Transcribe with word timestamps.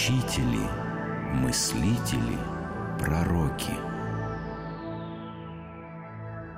учители, 0.00 0.66
мыслители, 1.34 2.38
пророки. 2.98 3.74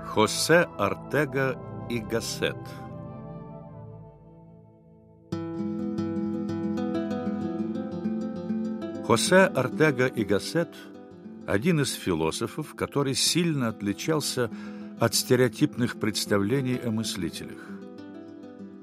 Хосе 0.06 0.68
Артега 0.79 1.58
и 1.90 1.98
Гассет 1.98 2.56
Хосе 9.06 9.46
Артега 9.46 10.06
и 10.06 10.22
Гассет– 10.22 10.77
один 11.48 11.80
из 11.80 11.95
философов, 11.95 12.77
который 12.77 13.16
сильно 13.16 13.68
отличался 13.68 14.50
от 15.00 15.16
стереотипных 15.16 15.98
представлений 15.98 16.77
о 16.77 16.93
мыслителях. 16.93 17.59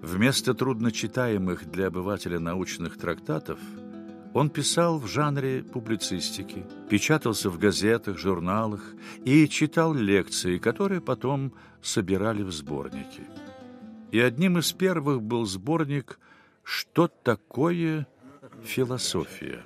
Вместо 0.02 0.54
трудночитаемых 0.54 1.72
для 1.72 1.88
обывателя 1.88 2.40
научных 2.40 2.98
трактатов 2.98 3.60
он 4.34 4.50
писал 4.50 5.00
в 5.00 5.08
жанре 5.08 5.64
публицистики, 5.64 6.66
печатался 6.90 7.50
в 7.50 7.58
газетах, 7.58 8.18
журналах 8.18 8.94
и 9.26 9.48
читал 9.48 9.94
лекции, 9.94 10.58
которые 10.58 11.02
потом 11.02 11.54
собирали 11.82 12.44
в 12.44 12.52
сборники. 12.52 13.24
И 14.12 14.20
одним 14.20 14.58
из 14.58 14.72
первых 14.72 15.22
был 15.22 15.46
сборник 15.46 16.20
«Что 16.64 17.08
такое 17.08 18.08
философия?». 18.64 19.64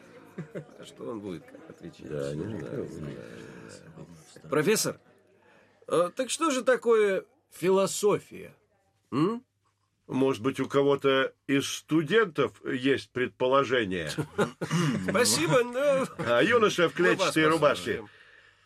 Что 0.86 1.12
он 1.12 1.20
будет 1.20 1.44
отвечать? 1.70 2.10
Да, 2.10 2.36
не 2.36 2.60
знаю. 2.60 2.90
Профессор, 4.50 5.00
а, 5.88 6.10
так 6.10 6.30
что 6.30 6.52
же 6.52 6.64
такое 6.64 7.26
философия? 7.52 8.54
М? 9.12 9.44
Может 10.08 10.42
быть, 10.42 10.60
у 10.60 10.68
кого-то 10.68 11.34
из 11.48 11.68
студентов 11.68 12.54
есть 12.66 13.10
предположение? 13.12 14.12
Спасибо, 15.10 15.64
но... 15.64 16.08
А 16.18 16.42
юноша 16.42 16.90
в 16.90 16.94
клетчатой 16.94 17.48
рубашке. 17.48 18.04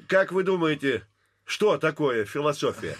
Как 0.07 0.31
вы 0.31 0.43
думаете, 0.43 1.05
что 1.45 1.77
такое 1.77 2.25
философия? 2.25 2.97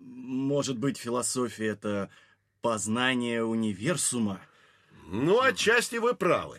Может 0.00 0.78
быть, 0.78 0.98
философия— 0.98 1.66
это 1.68 2.10
познание 2.60 3.44
универсума? 3.44 4.40
Ну, 5.06 5.40
отчасти 5.40 5.96
вы 5.96 6.14
правы. 6.14 6.58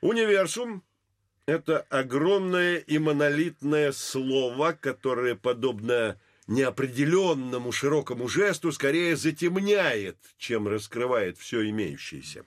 Универсум– 0.00 0.82
это 1.46 1.80
огромное 1.90 2.76
и 2.76 2.98
монолитное 2.98 3.92
слово, 3.92 4.72
которое, 4.72 5.36
подобно 5.36 6.18
неопределенному 6.46 7.72
широкому 7.72 8.28
жесту, 8.28 8.72
скорее 8.72 9.16
затемняет, 9.16 10.18
чем 10.38 10.68
раскрывает 10.68 11.38
все 11.38 11.68
имеющееся. 11.70 12.44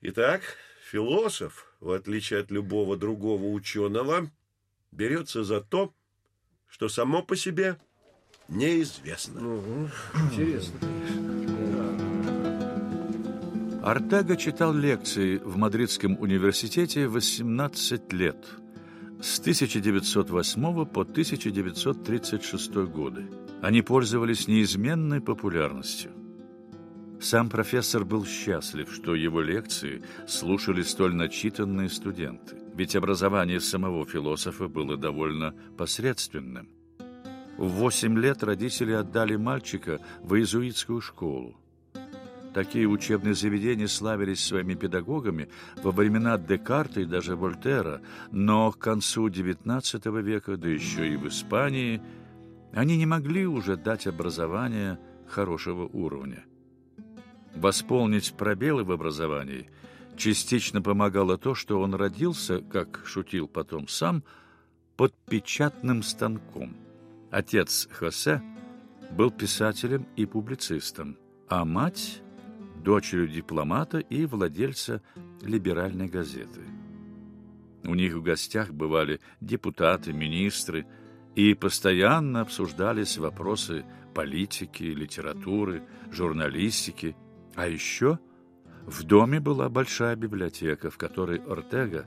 Итак, 0.00 0.42
философ, 0.90 1.74
в 1.80 1.90
отличие 1.90 2.40
от 2.40 2.50
любого 2.50 2.96
другого 2.96 3.44
ученого, 3.46 4.30
берется 4.92 5.44
за 5.44 5.60
то, 5.60 5.94
что 6.68 6.88
само 6.88 7.22
по 7.22 7.36
себе 7.36 7.78
неизвестно. 8.48 9.90
Интересно. 10.14 10.78
Артега 13.82 14.36
читал 14.36 14.74
лекции 14.74 15.38
в 15.38 15.56
Мадридском 15.56 16.18
университете 16.20 17.08
18 17.08 18.12
лет, 18.12 18.36
с 19.20 19.40
1908 19.40 20.86
по 20.86 21.02
1936 21.02 22.74
годы. 22.86 23.26
Они 23.62 23.82
пользовались 23.82 24.46
неизменной 24.46 25.20
популярностью. 25.20 26.12
Сам 27.20 27.50
профессор 27.50 28.04
был 28.04 28.24
счастлив, 28.24 28.92
что 28.92 29.16
его 29.16 29.40
лекции 29.40 30.02
слушали 30.28 30.82
столь 30.82 31.14
начитанные 31.14 31.88
студенты, 31.88 32.56
ведь 32.74 32.94
образование 32.94 33.60
самого 33.60 34.06
философа 34.06 34.68
было 34.68 34.96
довольно 34.96 35.52
посредственным. 35.76 36.68
В 37.56 37.66
восемь 37.66 38.16
лет 38.16 38.44
родители 38.44 38.92
отдали 38.92 39.34
мальчика 39.34 39.98
в 40.22 40.36
иезуитскую 40.36 41.00
школу. 41.00 41.56
Такие 42.58 42.88
учебные 42.88 43.34
заведения 43.34 43.86
славились 43.86 44.44
своими 44.44 44.74
педагогами 44.74 45.48
во 45.80 45.92
времена 45.92 46.36
Декарта 46.38 47.02
и 47.02 47.04
даже 47.04 47.36
Вольтера, 47.36 48.02
но 48.32 48.72
к 48.72 48.78
концу 48.78 49.28
XIX 49.28 50.20
века, 50.20 50.56
да 50.56 50.68
еще 50.68 51.08
и 51.08 51.16
в 51.16 51.28
Испании, 51.28 52.02
они 52.72 52.96
не 52.96 53.06
могли 53.06 53.46
уже 53.46 53.76
дать 53.76 54.08
образование 54.08 54.98
хорошего 55.28 55.84
уровня. 55.86 56.46
Восполнить 57.54 58.34
пробелы 58.36 58.82
в 58.82 58.90
образовании 58.90 59.70
частично 60.16 60.82
помогало 60.82 61.38
то, 61.38 61.54
что 61.54 61.80
он 61.80 61.94
родился, 61.94 62.60
как 62.60 63.02
шутил 63.04 63.46
потом 63.46 63.86
сам, 63.86 64.24
под 64.96 65.14
печатным 65.30 66.02
станком. 66.02 66.74
Отец 67.30 67.88
Хосе 67.92 68.42
был 69.12 69.30
писателем 69.30 70.08
и 70.16 70.26
публицистом, 70.26 71.16
а 71.48 71.64
мать– 71.64 72.20
дочерью 72.88 73.28
дипломата 73.28 73.98
и 73.98 74.24
владельца 74.24 75.02
либеральной 75.42 76.08
газеты. 76.08 76.62
У 77.84 77.94
них 77.94 78.14
в 78.14 78.22
гостях 78.22 78.70
бывали 78.72 79.20
депутаты, 79.42 80.14
министры, 80.14 80.86
и 81.34 81.52
постоянно 81.52 82.40
обсуждались 82.40 83.18
вопросы 83.18 83.84
политики, 84.14 84.84
литературы, 84.84 85.82
журналистики. 86.10 87.14
А 87.56 87.68
еще 87.68 88.18
в 88.86 89.02
доме 89.02 89.38
была 89.38 89.68
большая 89.68 90.16
библиотека, 90.16 90.90
в 90.90 90.96
которой 90.96 91.40
Ортега 91.40 92.06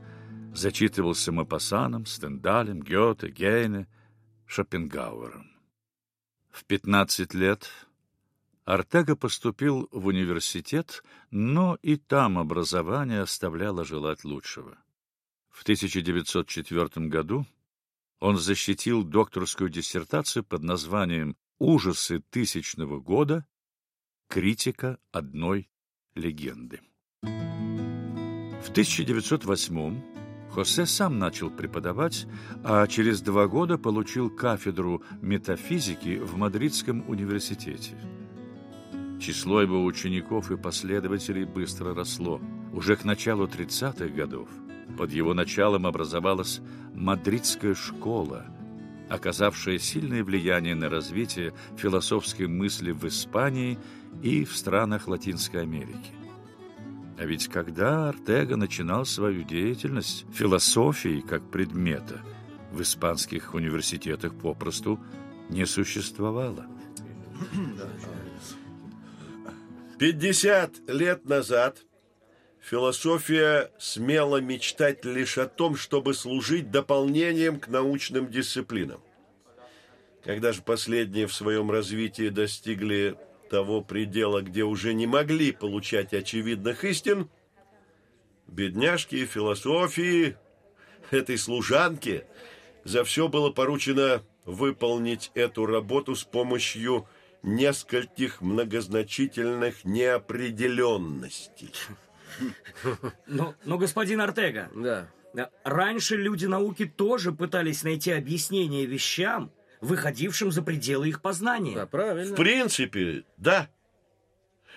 зачитывался 0.51 1.31
Мапассаном, 1.31 2.07
Стендалем, 2.07 2.81
Гёте, 2.81 3.29
Гейне, 3.29 3.85
Шопенгауэром. 4.47 5.45
В 6.49 6.65
15 6.65 7.35
лет 7.35 7.69
Артега 8.65 9.15
поступил 9.15 9.89
в 9.91 10.05
университет, 10.05 11.03
но 11.31 11.77
и 11.81 11.95
там 11.95 12.37
образование 12.37 13.21
оставляло 13.21 13.83
желать 13.83 14.23
лучшего. 14.23 14.77
В 15.49 15.63
1904 15.63 17.07
году 17.07 17.45
он 18.19 18.37
защитил 18.37 19.03
докторскую 19.03 19.69
диссертацию 19.69 20.43
под 20.43 20.63
названием 20.63 21.35
«Ужасы 21.57 22.19
тысячного 22.29 22.99
года. 22.99 23.45
Критика 24.27 24.99
одной 25.11 25.69
легенды». 26.13 26.81
В 27.23 28.69
1908 28.69 30.01
Хосе 30.51 30.85
сам 30.85 31.17
начал 31.17 31.49
преподавать, 31.49 32.27
а 32.63 32.85
через 32.85 33.21
два 33.21 33.47
года 33.47 33.77
получил 33.77 34.29
кафедру 34.29 35.01
метафизики 35.21 36.17
в 36.17 36.35
Мадридском 36.37 37.09
университете. 37.09 37.97
Число 39.21 39.61
его 39.61 39.85
учеников 39.85 40.49
и 40.49 40.57
последователей 40.57 41.45
быстро 41.45 41.93
росло. 41.93 42.41
Уже 42.73 42.95
к 42.95 43.05
началу 43.05 43.45
30-х 43.45 44.07
годов 44.07 44.49
под 44.97 45.11
его 45.11 45.35
началом 45.35 45.85
образовалась 45.85 46.59
Мадридская 46.95 47.75
школа, 47.75 48.47
оказавшая 49.09 49.77
сильное 49.77 50.23
влияние 50.23 50.73
на 50.73 50.89
развитие 50.89 51.53
философской 51.77 52.47
мысли 52.47 52.91
в 52.93 53.07
Испании 53.07 53.77
и 54.23 54.43
в 54.43 54.57
странах 54.57 55.07
Латинской 55.07 55.61
Америки. 55.61 56.15
А 57.19 57.25
ведь 57.25 57.47
когда 57.47 58.09
Артега 58.09 58.55
начинал 58.55 59.05
свою 59.05 59.43
деятельность, 59.43 60.25
философии 60.33 61.21
как 61.21 61.47
предмета 61.51 62.23
в 62.71 62.81
испанских 62.81 63.53
университетах 63.53 64.33
попросту 64.33 64.99
не 65.47 65.67
существовало. 65.67 66.65
50 70.01 70.89
лет 70.89 71.25
назад 71.25 71.85
философия 72.59 73.69
смела 73.77 74.37
мечтать 74.41 75.05
лишь 75.05 75.37
о 75.37 75.45
том, 75.45 75.75
чтобы 75.75 76.15
служить 76.15 76.71
дополнением 76.71 77.59
к 77.59 77.67
научным 77.67 78.31
дисциплинам. 78.31 78.99
Когда 80.23 80.53
же 80.53 80.63
последние 80.63 81.27
в 81.27 81.33
своем 81.35 81.69
развитии 81.69 82.29
достигли 82.29 83.15
того 83.51 83.81
предела, 83.81 84.41
где 84.41 84.63
уже 84.63 84.95
не 84.95 85.05
могли 85.05 85.51
получать 85.51 86.15
очевидных 86.15 86.83
истин, 86.83 87.29
бедняжки 88.47 89.23
философии, 89.27 90.35
этой 91.11 91.37
служанке, 91.37 92.25
за 92.83 93.03
все 93.03 93.27
было 93.27 93.51
поручено 93.51 94.23
выполнить 94.45 95.29
эту 95.35 95.67
работу 95.67 96.15
с 96.15 96.23
помощью 96.23 97.05
нескольких 97.43 98.41
многозначительных 98.41 99.83
неопределенностей. 99.85 101.73
Но, 103.27 103.55
но 103.65 103.77
господин 103.77 104.21
Артега, 104.21 104.69
Да. 105.33 105.49
раньше 105.63 106.15
люди 106.17 106.45
науки 106.45 106.85
тоже 106.85 107.31
пытались 107.31 107.83
найти 107.83 108.11
объяснение 108.11 108.85
вещам, 108.85 109.51
выходившим 109.81 110.51
за 110.51 110.61
пределы 110.61 111.09
их 111.09 111.21
познания. 111.21 111.75
Да, 111.75 111.85
правильно. 111.85 112.33
В 112.33 112.37
принципе, 112.37 113.23
да. 113.37 113.69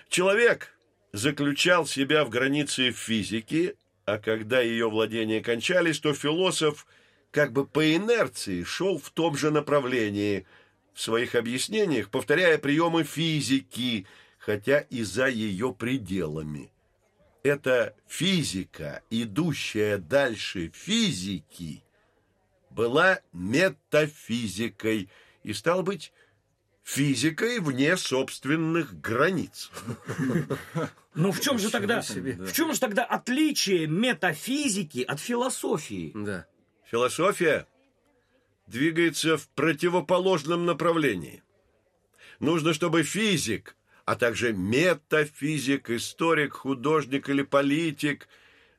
Человек 0.09 0.77
заключал 1.13 1.85
себя 1.85 2.25
в 2.25 2.29
границе 2.29 2.91
физики 2.91 3.75
А 4.07 4.19
когда 4.19 4.61
ее 4.61 4.87
владения 4.87 5.41
кончались, 5.41 5.99
то 5.99 6.13
философ 6.13 6.85
как 7.31 7.51
бы 7.53 7.65
по 7.65 7.95
инерции 7.95 8.61
шел 8.63 8.99
в 8.99 9.09
том 9.09 9.35
же 9.35 9.49
направлении, 9.49 10.45
в 10.95 11.01
своих 11.01 11.35
объяснениях 11.35 12.09
повторяя 12.09 12.57
приемы 12.57 13.03
физики, 13.03 14.07
хотя 14.39 14.79
и 14.79 15.03
за 15.03 15.27
ее 15.27 15.73
пределами. 15.73 16.71
Эта 17.43 17.95
физика, 18.07 19.03
идущая 19.09 19.97
дальше 19.97 20.71
физики, 20.73 21.83
была 22.69 23.19
метафизикой 23.33 25.09
и, 25.43 25.53
стал 25.53 25.83
быть, 25.83 26.13
физикой 26.83 27.59
вне 27.59 27.97
собственных 27.97 28.99
границ. 28.99 29.69
Ну 31.17 31.31
в 31.31 31.39
чем 31.39 31.57
же 31.57 31.71
тогда, 31.71 32.01
в 32.01 32.51
чем 32.51 32.73
же 32.73 32.79
тогда 32.81 33.05
отличие 33.05 33.87
метафизики 33.87 34.99
от 34.99 35.21
философии? 35.21 36.11
Да. 36.13 36.45
Философия 36.91 37.67
двигается 38.67 39.37
в 39.37 39.47
противоположном 39.49 40.65
направлении. 40.65 41.43
Нужно, 42.39 42.73
чтобы 42.73 43.03
физик, 43.03 43.75
а 44.05 44.15
также 44.15 44.53
метафизик, 44.53 45.89
историк, 45.89 46.53
художник 46.53 47.29
или 47.29 47.43
политик, 47.43 48.27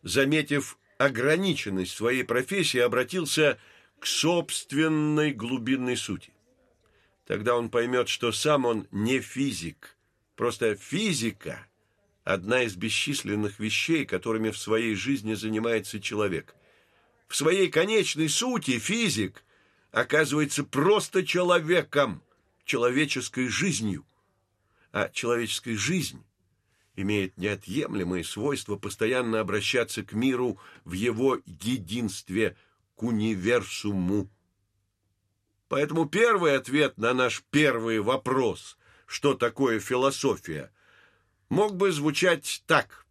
заметив 0.03 0.79
ограниченность 0.99 1.97
своей 1.97 2.25
профессии, 2.25 2.79
обратился 2.79 3.59
к 3.99 4.07
собственной 4.07 5.33
глубинной 5.33 5.97
сути. 5.97 6.33
Тогда 7.27 7.57
он 7.57 7.71
поймет, 7.71 8.09
что 8.09 8.31
сам 8.31 8.67
он 8.67 8.87
не 8.91 9.21
физик. 9.21 9.97
Просто 10.37 10.77
физика– 10.77 11.67
одна 12.27 12.63
из 12.65 12.75
бесчисленных 12.75 13.61
вещей, 13.61 14.05
которыми 14.05 14.51
в 14.51 14.59
своей 14.59 14.97
жизни 14.97 15.35
занимается 15.35 16.01
человек. 16.01 16.57
В 17.29 17.37
своей 17.37 17.69
конечной 17.69 18.29
сути 18.29 18.79
физик 18.81 19.45
оказывается 19.93 20.65
просто 20.65 21.25
человеком, 21.25 22.23
человеческой 22.65 23.49
жизнью. 23.49 24.05
А 24.93 25.09
человеческая 25.09 25.77
жизнь 25.77 26.25
имеет 26.97 27.37
неотъемлемое 27.37 28.23
свойство 28.23 28.77
постоянно 28.77 29.41
обращаться 29.41 30.03
к 30.03 30.13
миру 30.13 30.59
в 30.85 30.93
его 30.93 31.39
единстве, 31.45 32.57
к 32.95 33.03
универсуму. 33.03 34.31
Поэтому 35.69 36.07
первый 36.07 36.57
ответ 36.57 36.97
на 36.97 37.13
наш 37.13 37.43
первый 37.51 38.01
вопрос, 38.01 38.79
что 39.07 39.35
такое 39.35 39.81
философия, 39.81 40.73
мог 41.49 41.77
бы 41.77 41.93
звучать 41.93 42.63
так. 42.67 43.07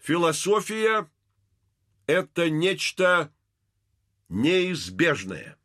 Философия– 0.00 1.08
это 2.06 2.50
нечто 2.50 3.32
неизбежное. 4.28 5.56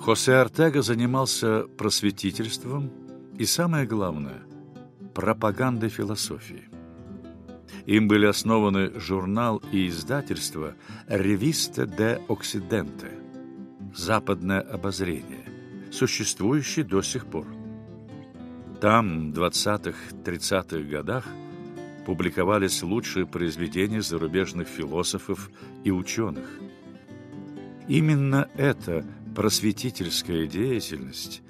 Хосе 0.00 0.34
Артега 0.34 0.82
занимался 0.82 1.64
просветительством 1.78 2.90
и, 3.38 3.44
самое 3.44 3.86
главное, 3.86 4.42
пропагандой 5.14 5.90
философии. 5.90 6.64
Им 7.86 8.08
были 8.08 8.26
основаны 8.26 8.98
журнал 8.98 9.62
и 9.72 9.86
издательство 9.88 10.74
«Ревиста 11.06 11.86
де 11.86 12.20
Оксиденте»– 12.28 13.12
«Западное 13.94 14.60
обозрение», 14.60 15.44
существующий 15.92 16.82
до 16.82 17.02
сих 17.02 17.26
пор. 17.26 17.46
Там 18.80 19.32
в 19.32 19.38
20-30-х 19.38 20.78
годах 20.90 21.26
публиковались 22.10 22.82
лучшие 22.82 23.24
произведения 23.24 24.02
зарубежных 24.02 24.66
философов 24.66 25.48
и 25.84 25.92
ученых. 25.92 26.44
Именно 27.86 28.48
эта 28.56 29.06
просветительская 29.36 30.48
деятельность 30.48 31.40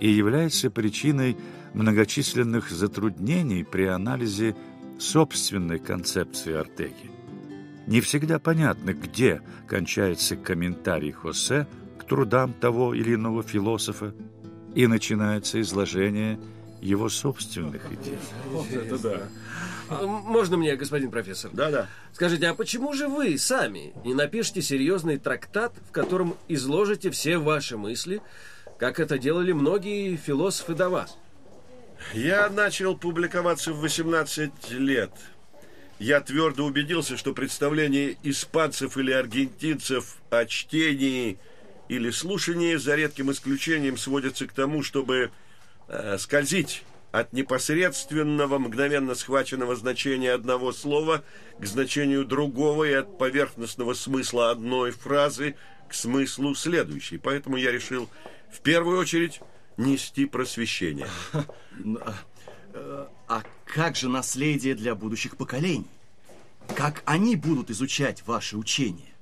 и 0.00 0.08
является 0.08 0.70
причиной 0.70 1.36
многочисленных 1.74 2.70
затруднений 2.70 3.62
при 3.62 3.84
анализе 3.84 4.56
собственной 4.98 5.80
концепции 5.80 6.54
Артеги. 6.54 7.10
Не 7.86 8.00
всегда 8.00 8.38
понятно, 8.38 8.94
где 8.94 9.42
кончается 9.68 10.34
комментарий 10.34 11.12
Хосе 11.12 11.66
к 11.98 12.04
трудам 12.04 12.54
того 12.54 12.94
или 12.94 13.16
иного 13.16 13.42
философа 13.42 14.14
и 14.74 14.86
начинается 14.86 15.60
изложение 15.60 16.40
его 16.80 17.08
собственных 17.08 17.82
идей. 17.92 18.18
Это 18.72 18.98
да. 18.98 19.28
Можно 20.04 20.56
мне, 20.56 20.76
господин 20.76 21.10
профессор? 21.10 21.50
Да-да. 21.52 21.88
Скажите, 22.12 22.48
а 22.48 22.54
почему 22.54 22.92
же 22.92 23.08
вы 23.08 23.38
сами 23.38 23.92
не 24.04 24.14
напишите 24.14 24.62
серьезный 24.62 25.18
трактат, 25.18 25.72
в 25.88 25.92
котором 25.92 26.36
изложите 26.48 27.10
все 27.10 27.38
ваши 27.38 27.76
мысли, 27.76 28.20
как 28.78 29.00
это 29.00 29.18
делали 29.18 29.52
многие 29.52 30.16
философы 30.16 30.74
до 30.74 30.88
вас? 30.88 31.16
Я 32.12 32.50
начал 32.50 32.96
публиковаться 32.96 33.72
в 33.72 33.80
18 33.80 34.70
лет. 34.72 35.12
Я 35.98 36.20
твердо 36.20 36.66
убедился, 36.66 37.16
что 37.16 37.32
представление 37.32 38.16
испанцев 38.22 38.98
или 38.98 39.12
аргентинцев 39.12 40.16
о 40.30 40.44
чтении 40.44 41.38
или 41.88 42.10
слушании, 42.10 42.74
за 42.74 42.96
редким 42.96 43.30
исключением, 43.30 43.96
сводится 43.96 44.46
к 44.46 44.52
тому, 44.52 44.82
чтобы 44.82 45.30
э, 45.88 46.18
скользить 46.18 46.84
от 47.12 47.32
непосредственного, 47.32 48.58
мгновенно 48.58 49.14
схваченного 49.14 49.74
значения 49.76 50.32
одного 50.32 50.72
слова 50.72 51.24
к 51.58 51.64
значению 51.64 52.24
другого 52.24 52.84
и 52.84 52.92
от 52.92 53.16
поверхностного 53.18 53.94
смысла 53.94 54.50
одной 54.50 54.90
фразы 54.90 55.56
к 55.88 55.94
смыслу 55.94 56.54
следующей. 56.54 57.18
Поэтому 57.18 57.56
я 57.56 57.72
решил 57.72 58.08
в 58.52 58.60
первую 58.60 58.98
очередь 58.98 59.40
нести 59.76 60.26
просвещение. 60.26 61.08
А 63.28 63.42
как 63.64 63.96
же 63.96 64.08
наследие 64.08 64.74
для 64.74 64.94
будущих 64.94 65.36
поколений? 65.36 65.86
Как 66.74 67.02
они 67.06 67.36
будут 67.36 67.70
изучать 67.70 68.26
ваши 68.26 68.56
учения? 68.56 69.14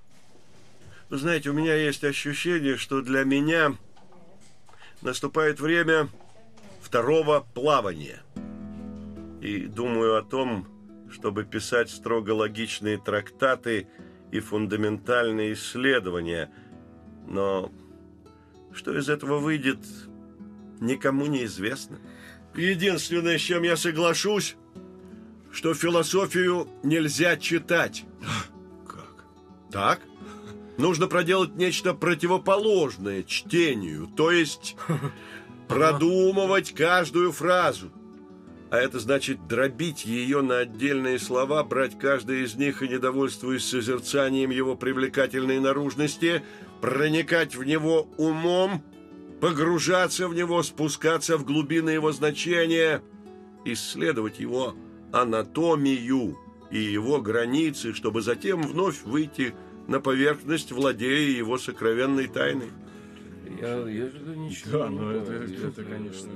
Вы 1.10 1.18
знаете, 1.18 1.50
у 1.50 1.52
меня 1.52 1.74
есть 1.76 2.02
ощущение, 2.02 2.76
что 2.76 3.02
для 3.02 3.24
меня 3.24 3.76
наступает 5.02 5.60
время 5.60 6.08
второго 6.84 7.46
плавания. 7.54 8.22
И 9.40 9.66
думаю 9.66 10.16
о 10.16 10.22
том, 10.22 10.66
чтобы 11.10 11.44
писать 11.44 11.90
строго 11.90 12.30
логичные 12.30 12.98
трактаты 12.98 13.88
и 14.30 14.40
фундаментальные 14.40 15.54
исследования. 15.54 16.50
Но 17.26 17.72
что 18.72 18.96
из 18.96 19.08
этого 19.08 19.38
выйдет, 19.38 19.78
никому 20.80 21.26
не 21.26 21.44
известно. 21.44 21.98
Единственное, 22.54 23.38
с 23.38 23.42
чем 23.42 23.62
я 23.62 23.76
соглашусь, 23.76 24.56
что 25.52 25.74
философию 25.74 26.68
нельзя 26.82 27.36
читать. 27.36 28.04
Как? 28.86 29.24
Так? 29.70 30.00
Нужно 30.76 31.06
проделать 31.06 31.54
нечто 31.54 31.94
противоположное 31.94 33.22
чтению, 33.22 34.08
то 34.08 34.32
есть 34.32 34.76
продумывать 35.68 36.72
каждую 36.72 37.32
фразу. 37.32 37.90
А 38.70 38.78
это 38.78 38.98
значит 38.98 39.46
дробить 39.46 40.04
ее 40.04 40.40
на 40.40 40.58
отдельные 40.58 41.18
слова, 41.18 41.62
брать 41.62 41.98
каждый 41.98 42.42
из 42.42 42.56
них 42.56 42.82
и, 42.82 42.88
недовольствуясь 42.88 43.64
созерцанием 43.64 44.50
его 44.50 44.74
привлекательной 44.74 45.60
наружности, 45.60 46.42
проникать 46.80 47.54
в 47.54 47.62
него 47.62 48.08
умом, 48.16 48.82
погружаться 49.40 50.26
в 50.26 50.34
него, 50.34 50.62
спускаться 50.62 51.36
в 51.38 51.44
глубины 51.44 51.90
его 51.90 52.10
значения, 52.10 53.00
исследовать 53.64 54.40
его 54.40 54.74
анатомию 55.12 56.36
и 56.70 56.78
его 56.78 57.20
границы, 57.20 57.92
чтобы 57.92 58.22
затем 58.22 58.62
вновь 58.62 59.02
выйти 59.04 59.54
на 59.86 60.00
поверхность, 60.00 60.72
владея 60.72 61.30
его 61.30 61.58
сокровенной 61.58 62.26
тайной. 62.26 62.70
Я, 63.60 63.88
я 63.88 64.10
ничего 64.34 64.78
Да, 64.78 64.88
не 64.88 64.98
ну 64.98 65.10
это, 65.10 65.32
понял. 65.32 65.68
это, 65.68 65.84
конечно... 65.84 66.30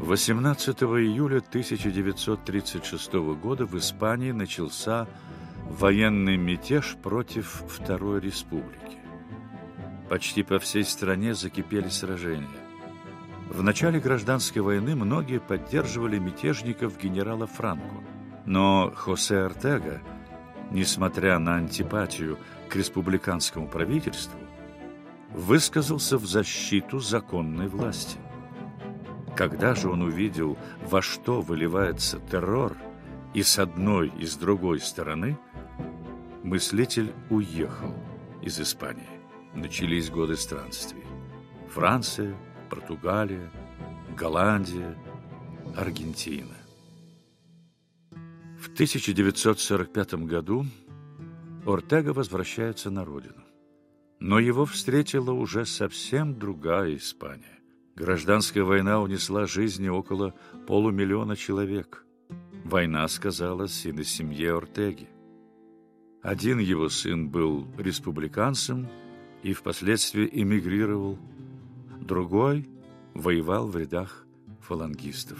18 0.00 0.82
июля 0.82 1.38
1936 1.38 3.12
года 3.40 3.66
в 3.66 3.76
Испании 3.78 4.32
начался 4.32 5.06
военный 5.68 6.36
мятеж 6.36 6.96
против 7.02 7.62
Второй 7.68 8.20
Республики. 8.20 8.98
Почти 10.08 10.42
по 10.42 10.58
всей 10.58 10.84
стране 10.84 11.34
закипели 11.34 11.88
сражения. 11.88 12.48
В 13.50 13.62
начале 13.62 14.00
гражданской 14.00 14.62
войны 14.62 14.94
многие 14.94 15.40
поддерживали 15.40 16.18
мятежников 16.18 16.98
генерала 16.98 17.46
Франко. 17.46 17.96
Но 18.46 18.90
Хосе 18.94 19.40
Артега, 19.40 20.00
несмотря 20.70 21.38
на 21.38 21.56
антипатию 21.56 22.38
к 22.70 22.76
республиканскому 22.76 23.68
правительству, 23.68 24.38
высказался 25.32 26.18
в 26.18 26.26
защиту 26.26 27.00
законной 27.00 27.68
власти. 27.68 28.18
Когда 29.36 29.74
же 29.74 29.88
он 29.88 30.02
увидел, 30.02 30.58
во 30.82 31.00
что 31.02 31.40
выливается 31.40 32.18
террор, 32.30 32.76
И 33.34 33.42
с 33.42 33.58
одной 33.58 34.10
и 34.18 34.24
с 34.24 34.36
другой 34.36 34.80
стороны 34.80 35.38
мыслитель 36.42 37.12
уехал 37.28 37.94
из 38.42 38.58
Испании. 38.58 39.20
Начались 39.54 40.10
годы 40.10 40.36
странствий. 40.36 41.04
Франция, 41.68 42.34
Португалия, 42.70 43.50
Голландия, 44.16 44.96
Аргентина. 45.76 46.56
В 48.58 48.72
1945 48.72 50.14
году 50.24 50.66
Ортега 51.66 52.12
возвращается 52.12 52.90
на 52.90 53.04
родину. 53.04 53.47
Но 54.20 54.38
его 54.38 54.66
встретила 54.66 55.32
уже 55.32 55.64
совсем 55.64 56.38
другая 56.38 56.96
Испания. 56.96 57.58
Гражданская 57.94 58.64
война 58.64 59.00
унесла 59.00 59.46
жизни 59.46 59.88
около 59.88 60.34
полумиллиона 60.66 61.36
человек. 61.36 62.04
Война 62.64 63.06
сказалась 63.08 63.86
и 63.86 63.92
на 63.92 64.04
семье 64.04 64.56
Ортеги. 64.56 65.08
Один 66.22 66.58
его 66.58 66.88
сын 66.88 67.28
был 67.28 67.66
республиканцем 67.78 68.88
и 69.42 69.52
впоследствии 69.52 70.28
эмигрировал, 70.30 71.18
другой 72.00 72.68
воевал 73.14 73.68
в 73.68 73.76
рядах 73.76 74.26
фалангистов. 74.60 75.38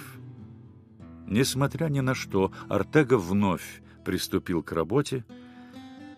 Несмотря 1.26 1.86
ни 1.86 2.00
на 2.00 2.14
что, 2.14 2.52
Ортега 2.68 3.18
вновь 3.18 3.82
приступил 4.04 4.62
к 4.62 4.72
работе 4.72 5.24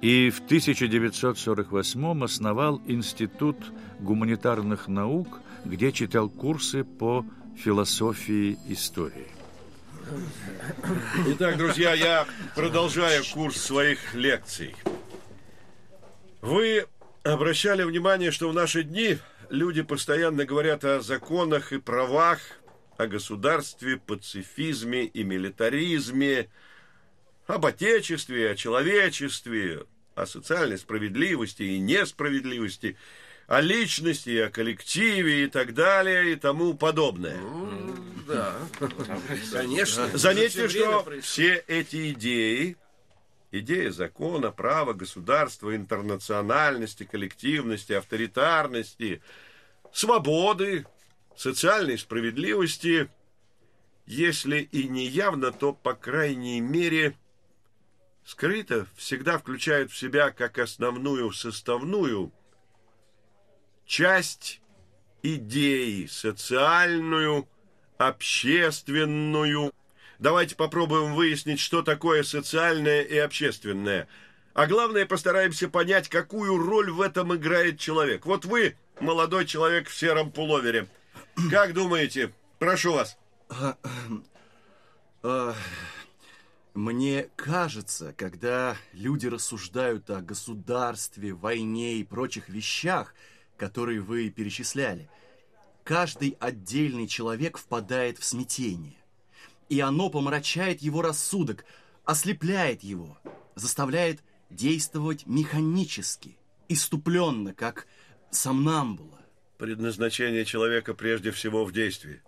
и 0.01 0.31
в 0.31 0.41
1948 0.41 2.25
основал 2.25 2.81
Институт 2.87 3.57
гуманитарных 3.99 4.89
наук, 4.89 5.41
где 5.65 5.93
читал 5.93 6.29
курсы 6.29 6.85
по 6.85 7.25
философии 7.57 8.59
истории. 8.69 9.29
Итак, 11.29 11.57
друзья, 11.59 11.93
я 11.95 12.27
продолжаю 12.55 13.23
курс 13.33 13.61
своих 13.61 14.15
лекций. 14.15 14.75
Вы 16.41 16.87
обращали 17.23 17.83
внимание, 17.83 18.31
что 18.31 18.49
в 18.49 18.55
наши 18.55 18.83
дни 18.83 19.19
люди 19.51 19.83
постоянно 19.83 20.47
говорят 20.47 20.85
о 20.85 21.03
законах 21.03 21.73
и 21.73 21.79
правах, 21.79 22.39
о 22.97 23.07
государстве, 23.07 23.99
пацифизме 23.99 25.05
и 25.05 25.23
милитаризме, 25.23 26.49
об 27.51 27.67
отечестве, 27.67 28.51
о 28.51 28.57
человечестве, 28.57 29.85
о 30.15 30.27
социальной 30.27 30.79
справедливости 30.79 31.63
и 31.63 31.79
несправедливости, 31.79 32.97
о 33.47 33.61
личности, 33.61 34.39
о 34.39 34.51
коллективе 34.51 35.45
и 35.45 35.47
так 35.49 35.75
далее 35.75 36.33
и 36.33 36.37
тому 36.37 36.75
подобное. 36.75 37.39
Ну, 37.39 37.95
да, 38.27 38.57
конечно. 39.53 40.09
Заметьте, 40.17 40.69
что 40.69 41.05
все 41.21 41.65
эти 41.67 42.13
идеи, 42.13 42.77
идея 43.51 43.91
закона, 43.91 44.53
права, 44.53 44.93
государства, 44.93 45.75
интернациональности, 45.75 47.05
коллективности, 47.05 47.93
авторитарности, 47.93 49.21
свободы, 49.93 50.87
социальной 51.37 51.99
справедливости, 51.99 53.11
если 54.07 54.61
и 54.61 54.89
не 54.89 55.07
явно, 55.07 55.53
то, 55.53 55.73
по 55.73 55.95
крайней 55.95 56.61
мере, 56.61 57.17
скрыто 58.25 58.87
всегда 58.97 59.39
включают 59.39 59.91
в 59.91 59.99
себя 59.99 60.31
как 60.31 60.59
основную 60.59 61.33
составную 61.33 62.33
часть 63.87 64.61
идеи, 65.23 66.07
социальную, 66.07 67.49
общественную. 67.99 69.73
Давайте 70.19 70.55
попробуем 70.55 71.15
выяснить, 71.15 71.61
что 71.61 71.83
такое 71.83 72.23
социальное 72.23 73.03
и 73.03 73.17
общественное. 73.17 74.07
А 74.55 74.67
главное, 74.67 75.07
постараемся 75.07 75.69
понять, 75.69 76.09
какую 76.09 76.59
роль 76.59 76.91
в 76.91 77.01
этом 77.01 77.35
играет 77.35 77.79
человек. 77.79 78.27
Вот 78.27 78.45
вы, 78.45 78.77
молодой 79.01 79.47
человек 79.47 79.89
в 79.89 79.97
сером 79.97 80.31
пуловере, 80.31 80.89
как 81.51 81.73
думаете? 81.73 82.33
Прошу 82.59 82.93
вас. 82.93 83.17
Мне 86.75 87.29
кажется, 87.35 88.15
когда 88.17 88.77
люди 88.93 89.27
рассуждают 89.27 90.09
о 90.11 90.21
государстве, 90.21 91.35
войне 91.35 91.97
и 91.97 92.05
прочих 92.05 92.49
вещах, 92.49 93.15
которые 93.57 94.01
вы 94.01 94.31
перечисляли, 94.31 95.11
каждый 95.83 96.37
отдельный 96.39 97.09
человек 97.09 97.59
впадает 97.59 98.19
в 98.19 98.25
смятение. 98.25 98.97
И 99.69 99.81
оно 99.81 100.11
помрачает 100.11 100.81
его 100.81 101.03
рассудок, 101.03 101.65
ослепляет 102.05 102.85
его, 102.85 103.19
заставляет 103.57 104.21
действовать 104.49 105.27
механически, 105.27 106.39
иступленно, 106.69 107.53
как 107.53 107.89
сомнамбула. 108.31 109.21
Предназначение 109.59 110.45
человека 110.45 110.95
прежде 110.95 111.33
всего 111.33 111.65
в 111.65 111.73
действии. 111.73 112.23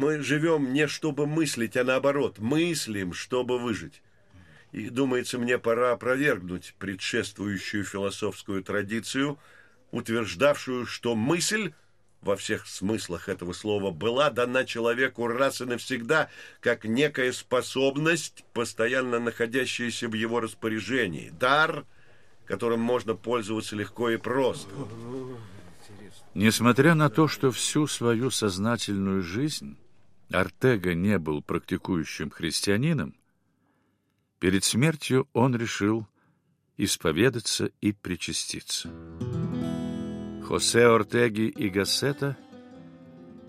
Мы 0.00 0.22
живем 0.22 0.72
не 0.72 0.88
чтобы 0.88 1.26
мыслить, 1.26 1.76
а 1.76 1.84
наоборот, 1.84 2.38
мыслим, 2.38 3.12
чтобы 3.12 3.58
выжить. 3.58 4.00
И, 4.72 4.88
думается, 4.88 5.36
мне 5.38 5.58
пора 5.58 5.92
опровергнуть 5.92 6.74
предшествующую 6.78 7.84
философскую 7.84 8.64
традицию, 8.64 9.38
утверждавшую, 9.90 10.86
что 10.86 11.14
мысль 11.14 11.74
во 12.22 12.36
всех 12.36 12.66
смыслах 12.66 13.28
этого 13.28 13.52
слова 13.52 13.90
была 13.90 14.30
дана 14.30 14.64
человеку 14.64 15.26
раз 15.26 15.60
и 15.60 15.66
навсегда, 15.66 16.30
как 16.60 16.86
некая 16.86 17.30
способность, 17.30 18.46
постоянно 18.54 19.18
находящаяся 19.18 20.08
в 20.08 20.14
его 20.14 20.40
распоряжении, 20.40 21.28
дар, 21.28 21.84
которым 22.46 22.80
можно 22.80 23.14
пользоваться 23.14 23.76
легко 23.76 24.08
и 24.08 24.16
просто. 24.16 24.70
Несмотря 26.32 26.94
на 26.94 27.10
то, 27.10 27.28
что 27.28 27.50
всю 27.50 27.86
свою 27.86 28.30
сознательную 28.30 29.22
жизнь 29.22 29.76
Артега 30.30 30.94
не 30.94 31.18
был 31.18 31.42
практикующим 31.42 32.30
христианином, 32.30 33.14
перед 34.38 34.64
смертью 34.64 35.28
он 35.32 35.56
решил 35.56 36.06
исповедаться 36.76 37.70
и 37.80 37.92
причаститься. 37.92 38.90
Хосе 40.44 40.86
Ортеги 40.86 41.48
и 41.48 41.68
Гассета 41.68 42.36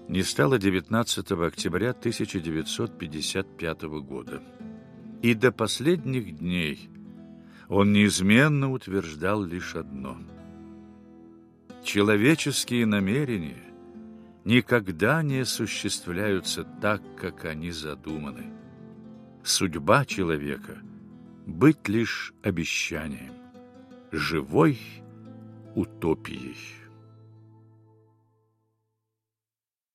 не 0.08 0.24
стало 0.24 0.60
19 0.60 1.32
октября 1.32 1.92
1955 1.92 3.82
года. 4.04 4.42
И 5.22 5.34
до 5.34 5.52
последних 5.52 6.38
дней 6.40 6.90
он 7.70 7.94
неизменно 7.94 8.72
утверждал 8.72 9.44
лишь 9.44 9.76
одно– 9.76 10.18
Человеческие 11.84 12.86
намерения 12.86 13.71
никогда 14.44 15.22
не 15.24 15.40
осуществляются 15.40 16.64
так, 16.64 17.02
как 17.16 17.46
они 17.46 17.72
задуманы. 17.72 18.52
Судьба 19.44 20.06
человека— 20.06 20.78
быть 21.46 21.88
лишь 21.88 22.34
обещанием, 22.44 23.34
живой 24.12 24.80
утопией. 25.76 26.58